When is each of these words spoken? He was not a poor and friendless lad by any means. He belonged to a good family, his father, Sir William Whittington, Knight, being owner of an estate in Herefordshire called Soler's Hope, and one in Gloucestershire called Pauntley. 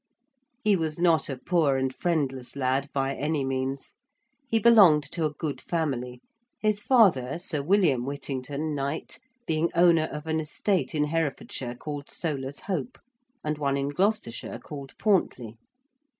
He 0.63 0.75
was 0.75 0.97
not 0.99 1.29
a 1.29 1.37
poor 1.37 1.77
and 1.77 1.93
friendless 1.93 2.55
lad 2.55 2.89
by 2.91 3.13
any 3.13 3.45
means. 3.45 3.93
He 4.47 4.57
belonged 4.57 5.03
to 5.11 5.25
a 5.25 5.33
good 5.33 5.61
family, 5.61 6.21
his 6.59 6.81
father, 6.81 7.37
Sir 7.37 7.61
William 7.61 8.03
Whittington, 8.03 8.73
Knight, 8.73 9.19
being 9.45 9.69
owner 9.75 10.05
of 10.11 10.25
an 10.25 10.39
estate 10.39 10.95
in 10.95 11.03
Herefordshire 11.03 11.75
called 11.75 12.09
Soler's 12.09 12.61
Hope, 12.61 12.97
and 13.43 13.59
one 13.59 13.77
in 13.77 13.89
Gloucestershire 13.89 14.57
called 14.57 14.97
Pauntley. 14.97 15.57